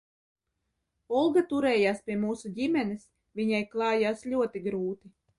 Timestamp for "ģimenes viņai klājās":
2.55-4.25